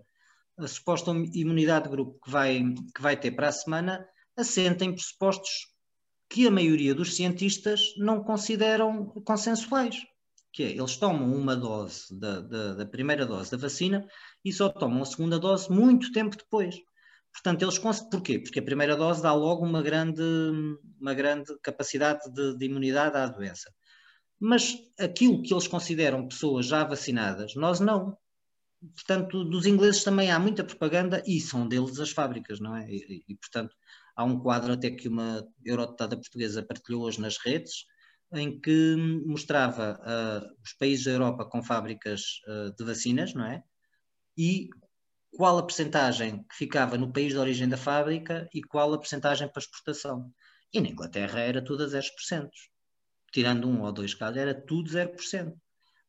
[0.58, 2.62] A suposta imunidade de grupo que vai,
[2.94, 5.73] que vai ter para a semana assenta em pressupostos
[6.34, 10.04] que a maioria dos cientistas não consideram consensuais,
[10.52, 14.04] que é, eles tomam uma dose da, da, da, primeira dose da vacina
[14.44, 16.74] e só tomam a segunda dose muito tempo depois.
[17.32, 18.40] Portanto, eles porquê?
[18.40, 20.24] Porque a primeira dose dá logo uma grande,
[21.00, 23.72] uma grande capacidade de, de imunidade à doença.
[24.40, 28.18] Mas aquilo que eles consideram pessoas já vacinadas, nós não.
[28.96, 32.90] Portanto, dos ingleses também há muita propaganda e são deles as fábricas, não é?
[32.90, 33.76] E, e portanto,
[34.16, 37.84] Há um quadro até que uma eurodeputada portuguesa partilhou hoje nas redes,
[38.32, 38.96] em que
[39.26, 43.62] mostrava uh, os países da Europa com fábricas uh, de vacinas, não é?
[44.36, 44.68] E
[45.36, 49.48] qual a percentagem que ficava no país de origem da fábrica e qual a percentagem
[49.48, 50.32] para exportação.
[50.72, 52.48] E na Inglaterra era tudo a 0%.
[53.32, 55.52] Tirando um ou dois casos, era tudo 0%.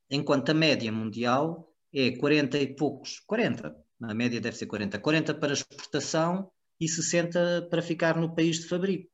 [0.10, 5.34] Enquanto a média mundial é 40 e poucos, 40, na média deve ser 40, 40
[5.34, 9.10] para exportação e 60 para ficar no país de fabrico.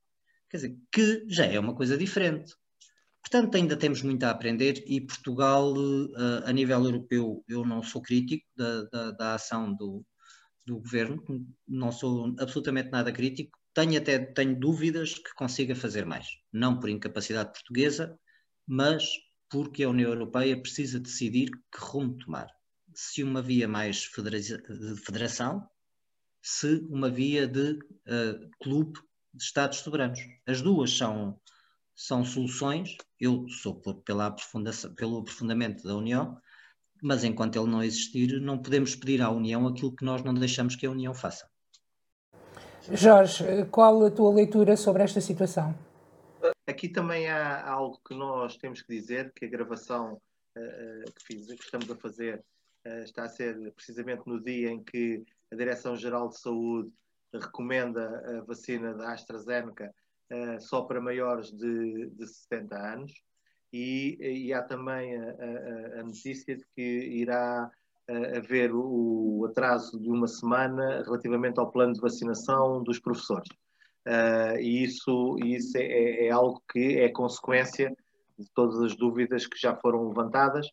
[0.49, 2.53] Quer dizer, que já é uma coisa diferente.
[3.21, 8.01] Portanto, ainda temos muito a aprender e Portugal, eh, a nível europeu, eu não sou
[8.01, 10.03] crítico da, da, da ação do,
[10.65, 11.23] do governo,
[11.67, 16.27] não sou absolutamente nada crítico, tenho até tenho dúvidas que consiga fazer mais.
[16.51, 18.19] Não por incapacidade portuguesa,
[18.67, 19.05] mas
[19.49, 22.47] porque a União Europeia precisa decidir que rumo tomar.
[22.93, 25.67] Se uma via mais de federação,
[26.41, 28.99] se uma via de uh, clube
[29.33, 30.19] de Estados soberanos.
[30.45, 31.39] As duas são,
[31.95, 32.97] são soluções.
[33.19, 34.35] Eu sou por, pela
[34.95, 36.37] pelo aprofundamento da União,
[37.01, 40.75] mas enquanto ele não existir, não podemos pedir à União aquilo que nós não deixamos
[40.75, 41.49] que a União faça.
[42.91, 45.75] Jorge, qual a tua leitura sobre esta situação?
[46.67, 50.19] Aqui também há algo que nós temos que dizer, que a gravação
[50.57, 52.43] uh, que, fiz, que estamos a fazer
[52.87, 56.91] uh, está a ser precisamente no dia em que a Direção-Geral de Saúde
[57.33, 59.93] recomenda a vacina da AstraZeneca
[60.31, 63.11] uh, só para maiores de, de 70 anos
[63.71, 67.69] e, e há também a, a, a, notícia de que irá
[68.09, 73.49] uh, haver o, atraso de uma semana relativamente ao plano de vacinação dos professores.
[74.07, 77.95] Uh, e isso, isso é, é, é, algo que é consequência
[78.37, 80.67] de todas as dúvidas que já foram levantadas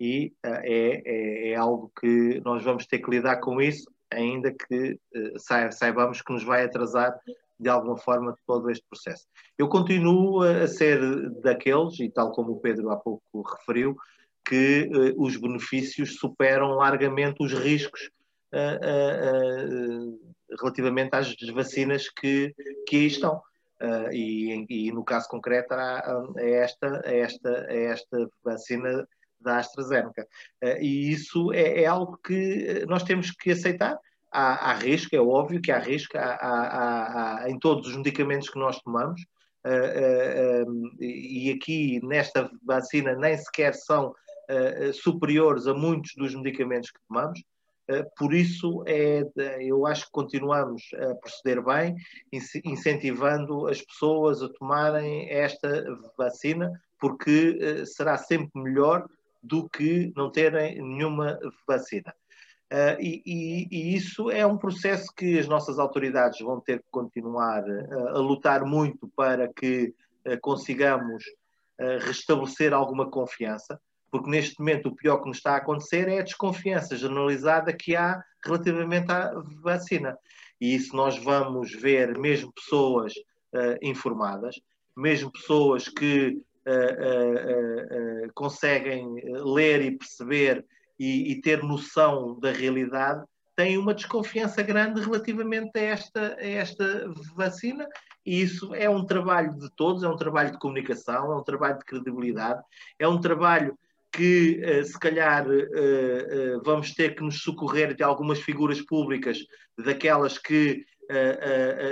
[0.00, 4.98] e é, é, é algo que nós vamos ter que lidar com isso ainda que
[5.14, 7.18] uh, saibamos que nos vai atrasar
[7.58, 9.26] de alguma forma todo este processo.
[9.56, 11.00] Eu continuo a ser
[11.40, 13.96] daqueles, e tal como o Pedro há pouco referiu,
[14.44, 18.10] que uh, os benefícios superam largamente os riscos
[18.54, 20.18] uh,
[20.58, 22.54] relativamente às vacinas que,
[22.86, 23.42] que aí estão.
[24.10, 26.02] E, e, no caso concreto, há,
[26.36, 29.06] esta, esta, esta vacina
[29.40, 30.26] da AstraZeneca.
[30.62, 33.98] Uh, e isso é, é, algo que nós temos que aceitar.
[34.30, 38.50] Há, há risco, é óbvio que há risco há, há, há, em todos os medicamentos
[38.50, 39.20] que nós tomamos.
[39.66, 44.14] Uh, uh, um, e aqui nesta vacina nem sequer são
[44.94, 47.38] superiores a muitos dos medicamentos que tomamos.
[48.16, 49.22] por isso, é,
[49.60, 51.94] eu acho que continuamos a proceder bem,
[52.64, 55.84] incentivando as pessoas a tomarem esta
[56.16, 59.06] vacina, porque será sempre melhor
[59.42, 62.14] do que não terem nenhuma vacina.
[62.70, 66.88] Uh, e, e, e, isso é um processo que as nossas autoridades vão ter que
[66.90, 69.94] continuar uh, a lutar muito para que
[70.26, 71.24] uh, consigamos
[72.00, 76.24] restabelecer alguma confiança, porque neste momento o pior que nos está a acontecer é a
[76.24, 80.18] desconfiança generalizada que há relativamente à vacina.
[80.60, 83.14] E isso nós vamos ver mesmo pessoas
[83.80, 84.56] informadas,
[84.96, 86.42] mesmo pessoas que
[88.34, 90.64] conseguem ler e perceber
[90.98, 93.24] e, e, ter noção da realidade,
[93.56, 97.86] têm uma desconfiança grande relativamente a esta, a esta vacina.
[98.24, 101.78] E isso é um trabalho de todos, é um trabalho de comunicação, é um trabalho
[101.78, 102.62] de credibilidade,
[102.98, 103.76] é um trabalho
[104.12, 105.46] que se calhar
[106.64, 109.38] vamos ter que nos socorrer de algumas figuras públicas,
[109.76, 110.84] daquelas que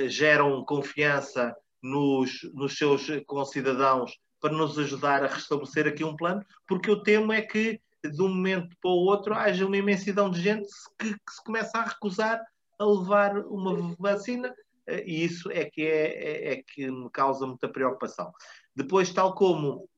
[0.08, 6.90] geram confiança nos, nos seus concidadãos para nos ajudar a restabelecer aqui um plano, porque
[6.90, 10.68] eu temo é que de um momento para o outro haja uma imensidão de gente
[10.99, 12.40] que, que se começa a recusar
[12.79, 14.55] a levar uma vacina
[14.87, 18.33] eh, e isso é que, é, é, é, que me causa muita preocupação.
[18.75, 19.88] Depois, tal como,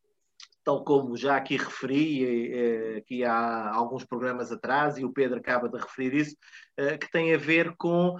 [0.64, 5.68] tal como já aqui referi, eh, aqui há alguns programas atrás, e o Pedro acaba
[5.68, 6.36] de referir isso,
[6.76, 8.16] eh, que tem a ver com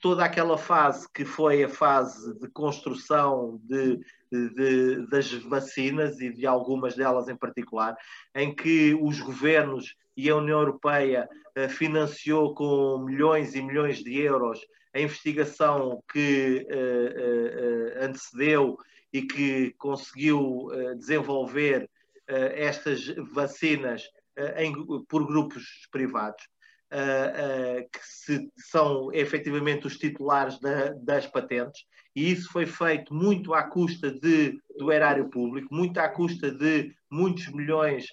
[0.00, 3.98] toda aquela fase que foi a fase de construção de,
[4.30, 7.96] de, das vacinas e de algumas delas em particular,
[8.34, 11.28] em que os governos e a União Europeia
[11.70, 14.60] financiou com milhões e milhões de euros
[14.94, 16.66] a investigação que
[18.00, 18.76] antecedeu
[19.12, 21.88] e que conseguiu desenvolver
[22.26, 24.04] estas vacinas
[25.08, 26.48] por grupos privados,
[27.92, 31.84] que se, são efetivamente os titulares da, das patentes,
[32.16, 36.92] e isso foi feito muito à custa de, do erário público, muito à custa de
[37.08, 38.06] muitos milhões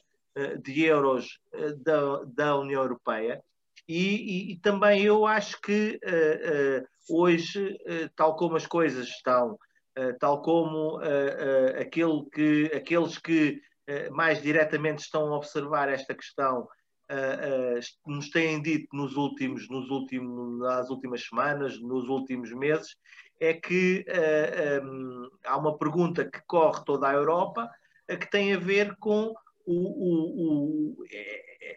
[0.62, 1.40] de euros
[1.84, 3.42] da, da União Europeia,
[3.88, 9.08] e, e, e, também eu acho que uh, uh, hoje, uh, tal como as coisas
[9.08, 9.58] estão,
[10.20, 11.00] tal como
[11.80, 13.60] aquele que, aqueles que
[14.12, 16.68] mais diretamente estão a observar esta questão
[18.06, 22.96] nos têm dito nos últimos, nos últimos, nas últimas semanas, nos últimos meses,
[23.40, 24.06] é que
[24.84, 27.70] um, há uma pergunta que corre toda a Europa
[28.08, 29.34] que tem a ver com
[29.66, 31.06] o, o, o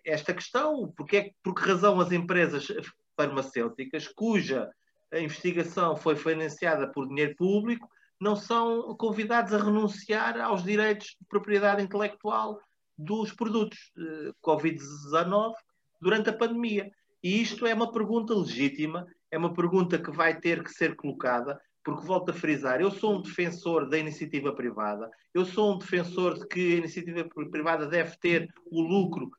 [0.04, 2.68] esta questão, porque é, por que razão as empresas
[3.16, 4.70] farmacêuticas, cuja
[5.12, 7.88] investigação foi financiada por dinheiro público,
[8.20, 12.60] não são convidados a renunciar aos direitos de propriedade intelectual
[13.00, 15.54] dos produtos eh, Covid-19
[16.00, 16.90] durante a pandemia.
[17.22, 21.60] E isto é uma pergunta legítima, é uma pergunta que vai ter que ser colocada,
[21.84, 26.38] porque volto a frisar, eu sou um defensor da iniciativa privada, eu sou um defensor
[26.38, 29.30] de que a iniciativa privada deve ter o lucro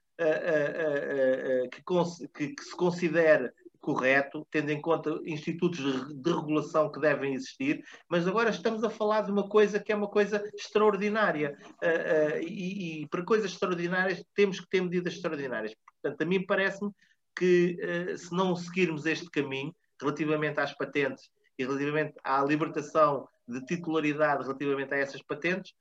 [1.72, 5.80] que, que, que se considere correto, tendo em conta institutos
[6.14, 9.96] de regulação que devem existir, mas agora estamos a falar de uma coisa que é
[9.96, 11.58] uma coisa extraordinária.
[11.84, 15.74] Uh, uh, e, e, para coisas extraordinárias temos que ter medidas extraordinárias.
[16.02, 16.92] Portanto, a mim parece-me
[17.36, 23.64] que uh, se não seguirmos este caminho, relativamente às patentes e relativamente à libertação de
[23.66, 25.74] titularidade relativamente a essas patentes,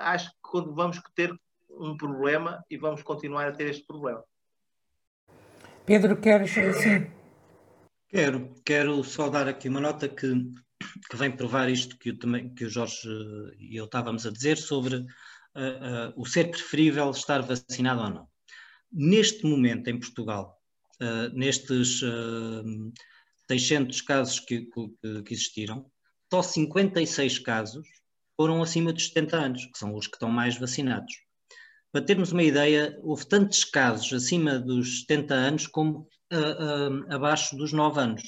[0.00, 1.34] acho que vamos ter
[1.70, 4.22] um problema e vamos continuar a ter este problema.
[5.86, 7.15] Pedro, queres sim?
[8.08, 10.32] Quero, quero só dar aqui uma nota que,
[11.10, 12.16] que vem provar isto que, eu,
[12.54, 13.08] que o Jorge
[13.58, 18.28] e eu estávamos a dizer sobre uh, uh, o ser preferível estar vacinado ou não.
[18.92, 20.56] Neste momento, em Portugal,
[21.02, 22.00] uh, nestes
[23.48, 25.90] 600 casos que, que, que existiram,
[26.32, 27.88] só 56 casos
[28.36, 31.12] foram acima dos 70 anos, que são os que estão mais vacinados.
[31.90, 37.56] Para termos uma ideia, houve tantos casos acima dos 70 anos como uh, uh, abaixo
[37.56, 38.22] dos 9 anos.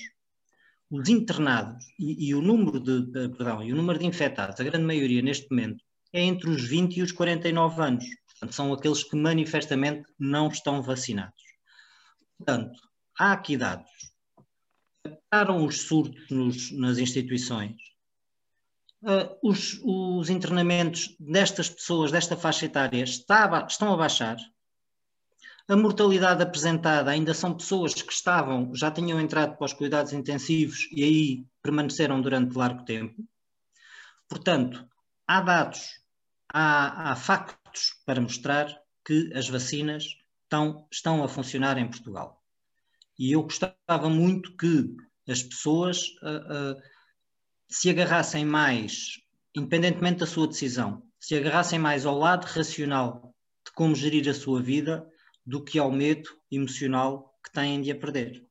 [0.90, 4.64] Os internados e, e, o número de, de, perdão, e o número de infectados, a
[4.64, 8.04] grande maioria neste momento, é entre os 20 e os 49 anos.
[8.26, 11.42] Portanto, são aqueles que manifestamente não estão vacinados.
[12.38, 12.80] Portanto,
[13.18, 13.90] há aqui dados.
[15.28, 17.76] Pararam os surtos nos, nas instituições,
[19.02, 24.36] uh, os, os, internamentos destas pessoas, desta faixa etária, está, estão a baixar.
[25.68, 30.88] A mortalidade apresentada ainda são pessoas que estavam, já tinham entrado para os cuidados intensivos
[30.90, 33.22] e aí permaneceram durante largo tempo.
[34.26, 34.88] Portanto,
[35.26, 36.00] há dados,
[36.48, 42.42] há, há factos para mostrar que as vacinas estão, estão a funcionar em Portugal.
[43.18, 44.96] E eu gostava muito que
[45.30, 46.82] as pessoas uh, uh,
[47.68, 49.20] se agarrassem mais,
[49.54, 53.34] independentemente da sua decisão, se agarrassem mais ao lado racional
[53.66, 55.06] de como gerir a sua vida
[55.48, 58.46] do que ao medo emocional que têm de a perder.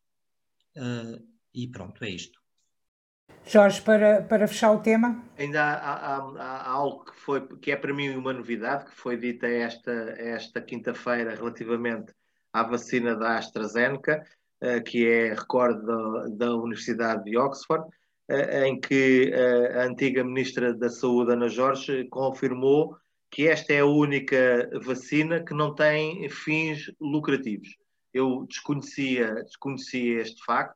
[0.75, 2.41] Uh, e pronto, é isto.
[3.45, 5.23] Jorge, para, para fechar o tema.
[5.37, 9.15] Ainda há, há, há, algo que, foi, que é para mim uma novidade, que foi
[9.15, 12.11] dita esta, esta quinta-feira relativamente
[12.51, 14.25] à vacina da AstraZeneca,
[14.63, 17.85] uh, que é, recordo, da, da Universidade de Oxford,
[18.29, 19.31] em que
[19.73, 22.97] a antiga Ministra da Saúde, Ana Jorge, confirmou
[23.29, 27.69] que esta é a única vacina que não tem fins lucrativos.
[28.13, 30.75] Eu desconhecia, desconhecia este facto,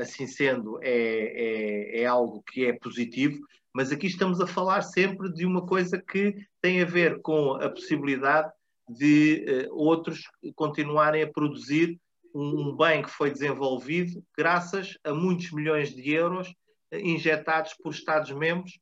[0.00, 3.38] assim sendo, é, é, é algo que é positivo,
[3.72, 7.68] Mas aqui estamos a falar sempre de uma coisa que tem a ver com a
[7.68, 8.50] possibilidade
[8.88, 10.22] de uh, outros
[10.54, 12.00] continuarem a produzir
[12.34, 17.92] um, um, bem que foi desenvolvido graças a muitos milhões de euros uh, injetados por
[17.92, 18.78] Estados-membros, uh,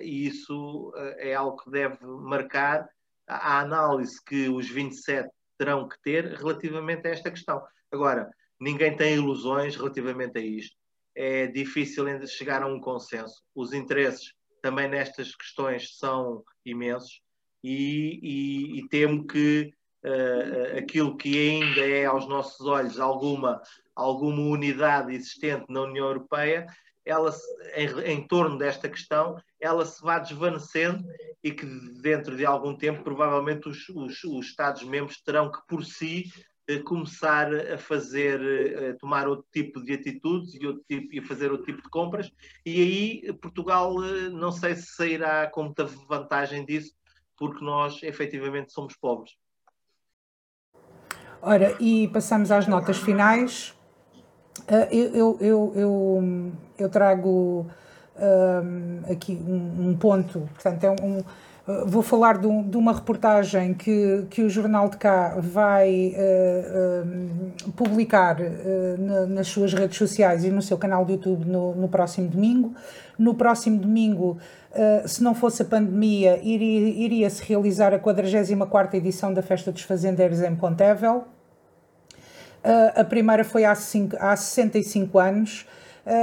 [0.00, 2.88] e isso é algo que deve marcar
[3.26, 5.28] a, a análise que os 27
[5.58, 7.62] terão que ter relativamente a esta questão.
[7.90, 8.30] Agora,
[8.60, 10.76] ninguém tem ilusões relativamente a isto.
[11.14, 13.42] É difícil ainda chegar a um consenso.
[13.54, 14.32] Os interesses
[14.62, 17.20] também nestas questões são imensos
[17.62, 19.72] e, e, e temo que
[20.04, 23.60] uh, aquilo que ainda é aos nossos olhos alguma,
[23.94, 26.66] alguma unidade existente na União Europeia,
[27.04, 27.34] ela
[27.74, 31.04] em, em torno desta questão, ela se vá desvanecendo
[31.42, 31.66] e que
[32.00, 36.30] dentro de algum tempo provavelmente os, os, os Estados-membros terão que por si
[36.84, 38.40] começar a fazer,
[38.90, 42.30] a tomar outro tipo de atitudes e, outro tipo, e fazer outro tipo de compras.
[42.64, 46.94] E aí Portugal eh, não sei se sairá com muita vantagem disso,
[47.36, 49.32] porque nós efetivamente somos pobres.
[51.40, 53.76] Ora, e passamos às notas finais.
[54.68, 57.66] Eh, eu, eu, eu, eu trago
[58.16, 61.22] eh, aqui um, ponto, portanto, é um,
[61.64, 66.12] Uh, vou falar de, um, de, uma reportagem que, que o Jornal de Cá vai
[66.12, 68.36] uh, uh, publicar
[68.98, 72.74] na, nas suas redes sociais e no seu canal de YouTube no, no próximo domingo.
[73.16, 74.38] No próximo domingo,
[75.06, 80.40] se não fosse a pandemia, iria, iria-se realizar a 44 edição da Festa dos Fazendeiros
[80.40, 81.26] em Pontevel.
[82.94, 85.66] A primeira foi há, cinco, há 65 anos.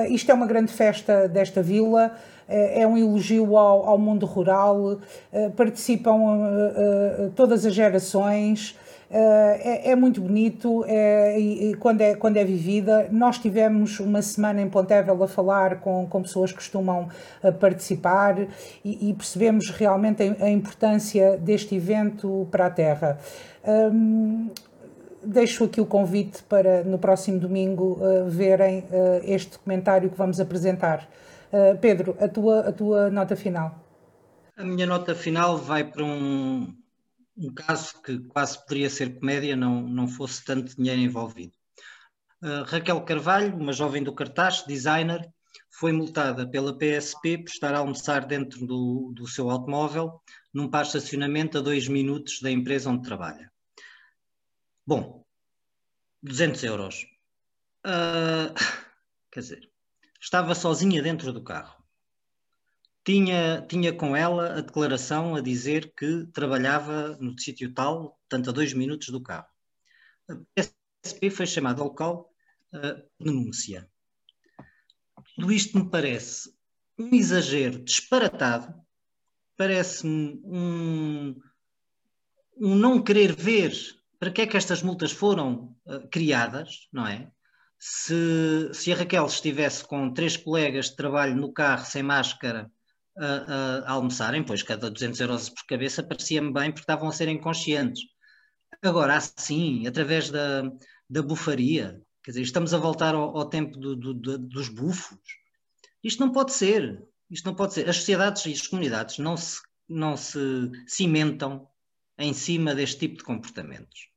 [0.10, 2.14] isto é uma grande festa desta vila.
[2.50, 5.00] Eh, é um elogio ao, ao mundo rural,
[5.32, 8.76] eh, participam todas as gerações.
[9.12, 13.08] É, é, muito bonito é, e, quando, é, quando é vivida.
[13.12, 17.10] Nós tivemos uma semana em Pontevel a falar com, com pessoas que costumam
[17.60, 18.38] participar
[18.86, 23.18] e, e percebemos realmente a, a, importância deste evento para a Terra.
[23.66, 24.52] Um,
[25.24, 30.40] deixo aqui o convite para no próximo domingo uh, verem uh, este documentário que vamos
[30.40, 31.10] apresentar.
[31.52, 33.84] Uh, Pedro, a tua, a tua nota final.
[34.56, 36.74] A minha nota final vai para um,
[37.38, 41.54] um caso que quase poderia ser comédia, não, não fosse tanto dinheiro envolvido.
[42.68, 45.30] Raquel Carvalho, uma jovem do cartaz, designer,
[45.70, 50.22] foi multada pela PSP por estar a almoçar dentro do, do seu automóvel,
[50.54, 53.52] num par de estacionamento a dois minutos da empresa onde trabalha.
[54.90, 55.24] Bom,
[56.24, 57.06] 200 euros.
[57.86, 58.52] Uh,
[59.32, 59.72] quer dizer,
[60.20, 61.86] Estava sozinha dentro do carro.
[63.06, 68.54] Tinha, tinha com ela a declaração a dizer que trabalhava no sítio tal, tanto a
[68.54, 69.46] dois minutos do carro.
[70.28, 72.34] A PSP foi chamada ao local
[72.74, 73.88] uh, denúncia.
[75.36, 76.52] Tudo isto me parece
[76.98, 78.74] um exagero disparatado,
[79.56, 81.40] parece-me um,
[82.58, 87.32] um não querer ver para que é que estas multas foram uh, criadas, não é?
[87.80, 92.70] se, se a Raquel estivesse com três colegas de trabalho no carro sem máscara
[93.18, 97.14] a, a, a almoçarem, pois cada 200 euros por cabeça parecia-me bem porque estavam a
[97.14, 98.02] ser inconscientes.
[98.84, 100.64] Agora, assim, através da,
[101.10, 105.18] da bufaria, quer dizer, estamos a voltar ao, ao tempo do, do, do, dos bufos.
[106.04, 107.02] Isto não pode ser.
[107.30, 107.90] Isto não pode ser.
[107.90, 110.40] As sociedades e as comunidades não se, não se
[110.88, 111.68] cimentam
[112.18, 114.09] em cima deste tipo de comportamentos.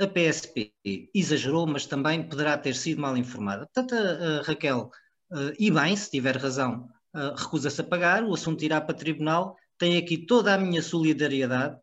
[0.00, 0.72] A PSP
[1.14, 3.66] exagerou, mas também poderá ter sido mal informada.
[3.66, 4.90] Portanto, a, a Raquel,
[5.32, 9.56] uh, e bem, se tiver razão, uh, recusa-se a pagar, o assunto irá para tribunal.
[9.76, 11.76] Tem aqui toda a minha solidariedade,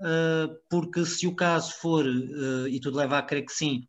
[0.00, 2.04] uh, porque se o caso for,
[2.68, 3.86] e tudo leva a crer que sim,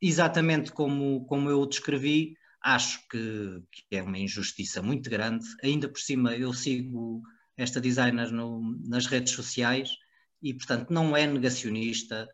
[0.00, 5.44] exatamente como, como eu o descrevi, acho que, que, é uma injustiça muito grande.
[5.62, 7.22] Ainda por cima, eu sigo
[7.56, 9.90] esta designer no, nas redes sociais
[10.42, 12.28] e, portanto, não é negacionista,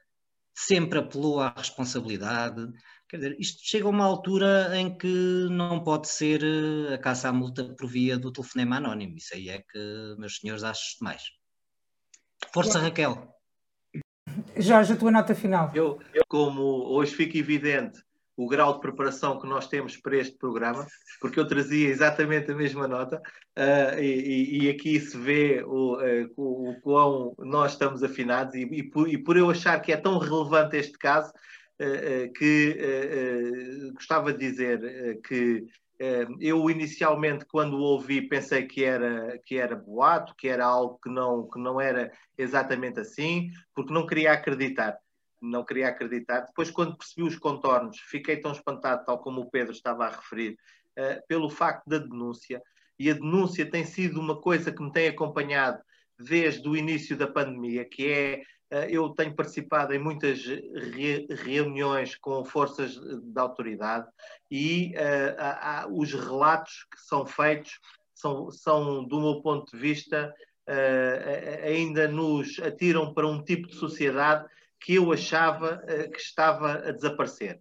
[0.66, 2.68] sempre apelou à responsabilidade.
[3.08, 7.28] Quer dizer, isto chega a uma altura em que não pode ser eh, a caça
[7.28, 9.16] à multa por via do telefonema anónimo.
[9.16, 11.22] Isso aí é que, meus senhores, acho demais.
[12.52, 13.34] Força, Raquel.
[14.56, 15.72] Jorge, a tua nota final.
[15.74, 18.00] Eu, eu, como hoje fica evidente
[18.42, 20.86] o grau de preparação que nós temos para este programa,
[21.20, 26.32] porque eu trazia exatamente a mesma nota, uh, e, e, aqui se vê o, uh,
[26.38, 29.96] o, o, quão nós estamos afinados, e, e, por, e, por, eu achar que é
[29.98, 32.78] tão relevante este caso, uh, que
[33.92, 35.66] gostava de dizer que
[36.40, 41.10] eu inicialmente, quando o ouvi, pensei que era, que era boato, que era algo que
[41.10, 44.98] não, que não era exatamente assim, porque não queria acreditar
[45.40, 46.40] não queria acreditar.
[46.40, 50.56] Depois, quando percebi os contornos, fiquei tão espantado, tal como o Pedro estava a referir,
[50.98, 52.62] uh, pelo facto da denúncia.
[52.98, 55.80] e a denúncia tem sido uma coisa que me tem acompanhado
[56.18, 62.14] desde o início da pandemia, que é eh, eu tenho participado em muitas re reuniões
[62.16, 64.06] com forças de autoridade
[64.50, 67.80] e uh, os relatos que são feitos
[68.14, 70.32] são, são, do meu ponto de vista,
[70.68, 74.46] uh, ainda nos atiram para um tipo de sociedade
[74.80, 77.60] que eu achava uh, que estava a desaparecer.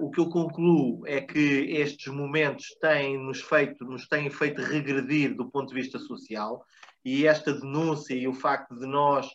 [0.00, 1.40] o que eu concluo é que
[1.72, 6.64] estes momentos têm nos feito, nos têm feito regredir do ponto de vista social
[7.04, 9.28] e esta denúncia e o facto de nós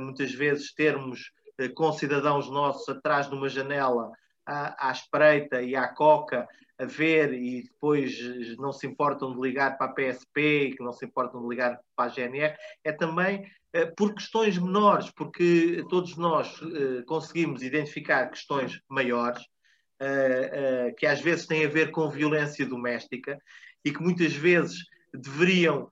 [0.00, 1.30] muitas vezes termos
[1.74, 4.10] com cidadãos nossos atrás de uma janela
[4.46, 6.48] à, à espreita e à coca
[6.80, 8.18] a ver e depois
[8.56, 11.78] não se importam de ligar para a PSP e que não se importam de ligar
[11.94, 13.44] para a GNR, é também
[13.76, 21.20] uh, por questões menores, porque todos nós uh, conseguimos identificar questões maiores, uh, que às
[21.20, 23.38] vezes têm a ver com violência doméstica
[23.84, 24.78] e que muitas vezes
[25.12, 25.90] deveriam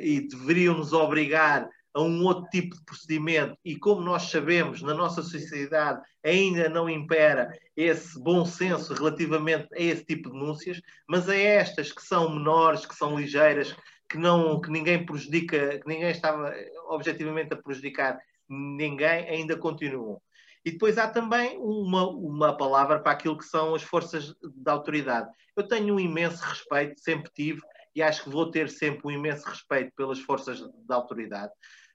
[0.00, 4.94] e deveriam nos obrigar a um outro tipo de procedimento e como nós sabemos, na
[4.94, 11.28] nossa sociedade ainda não impera esse bom senso relativamente a esse tipo de denúncias, mas
[11.28, 13.74] a estas que são menores, que são ligeiras,
[14.08, 16.54] que, não, que ninguém prejudica, que ninguém estava
[16.88, 18.18] objetivamente a prejudicar
[18.48, 20.20] ninguém, ainda continuam.
[20.64, 25.28] E depois há também uma, uma palavra para aquilo que são as forças de autoridade.
[25.56, 27.60] Eu tenho um imenso respeito, sempre tive,
[27.94, 31.52] e acho que vou ter sempre um imenso respeito pelas forças de autoridade.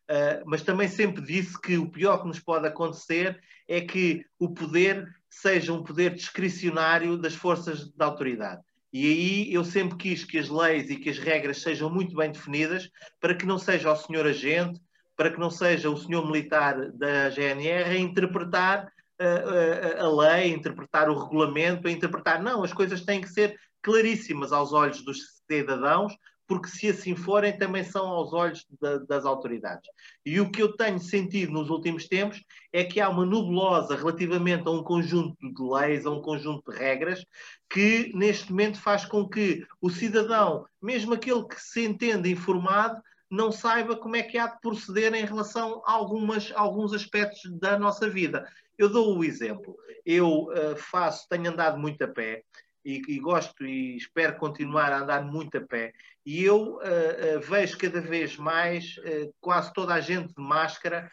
[0.10, 4.54] Uh, mas também sempre disse que o pior que nos pode acontecer é que o
[4.54, 8.62] poder seja um poder discricionário das forças da autoridade.
[8.92, 12.32] E aí eu sempre quis que as leis e que as regras sejam muito bem
[12.32, 12.90] definidas
[13.20, 14.82] para que não seja o senhor agente,
[15.16, 18.86] para que não seja o senhor militar da GNR a interpretar
[19.20, 22.42] uh, uh, a lei, a interpretar o regulamento, a interpretar.
[22.42, 26.14] Não, as coisas têm que ser claríssimas aos olhos dos cidadãos,
[26.48, 29.90] porque se assim forem, também são aos olhos da, das autoridades.
[30.26, 32.42] E o que eu tenho sentido nos últimos tempos
[32.72, 36.78] é que há uma nebulosa relativamente a um conjunto de leis, a um conjunto de
[36.78, 37.24] regras,
[37.70, 43.52] que neste momento faz com que o cidadão, mesmo aquele que se entende informado, não
[43.52, 48.10] saiba como é que há de proceder em relação a algumas, alguns aspectos da nossa
[48.10, 48.48] vida.
[48.78, 49.76] Eu dou o exemplo.
[50.06, 52.44] Eu uh, faço, tenho andado muito a pé
[52.84, 55.94] e, e, gosto e espero continuar a andar muito a pé.
[56.26, 61.12] E eu uh, uh, vejo cada vez mais uh, quase toda a gente de máscara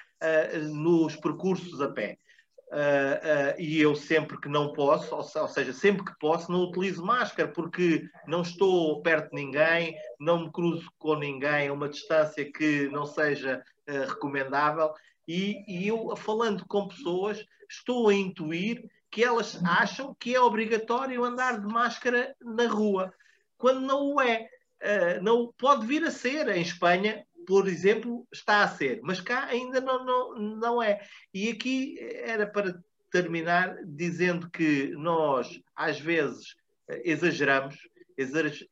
[0.73, 2.17] nos percursos a pé.
[3.59, 7.53] e eu sempre que não posso, ou, ou, seja, sempre que posso, não utilizo máscara
[7.53, 12.89] porque não estou perto de ninguém, não me cruzo com ninguém a uma distância que
[12.89, 14.95] não seja recomendável.
[15.29, 18.83] E, e eu, falando com pessoas, estou a intuir
[19.15, 23.15] que elas acham que é obrigatório andar de máscara na rua,
[23.57, 24.49] quando não o é.
[24.83, 26.49] Uh, não pode vir a ser.
[26.49, 31.01] Em Espanha, por exemplo, está a ser, mas cá ainda não, não, não é.
[31.33, 32.75] E aqui era para
[33.09, 36.57] terminar dizendo que nós, às vezes,
[37.05, 37.77] exageramos,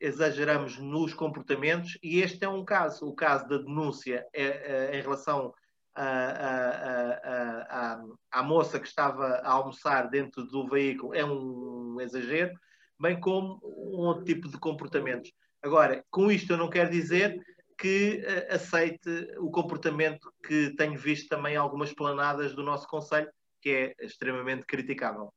[0.01, 5.03] exageramos nos comportamentos, e este é um caso, o caso da denúncia é, é, em
[5.03, 5.55] relação
[5.95, 12.53] a, a, moça que estava a almoçar dentro do veículo é um exagero,
[12.99, 15.33] bem como um outro tipo de comportamentos.
[15.63, 17.39] Agora, com isto eu não quero dizer
[17.79, 23.29] que uh, aceite o comportamento que tenho visto também algumas planadas do nosso Conselho,
[23.61, 25.33] que é extremamente criticável.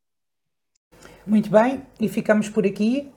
[1.25, 3.11] Muito bem, e ficamos por aqui.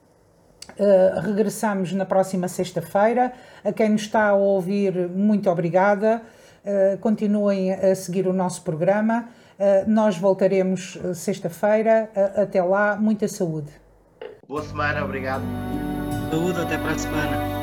[0.71, 3.33] Uh, regressamos na próxima sexta-feira.
[3.63, 6.21] A quem nos está a ouvir, muito obrigada.
[6.69, 9.27] Uh, continuem a seguir o nosso programa.
[9.57, 12.11] Uh, nós voltaremos sexta-feira.
[12.35, 13.71] até lá, muita saúde.
[14.47, 15.43] Boa semana, obrigado.
[16.29, 17.58] Saúde, até para a semana.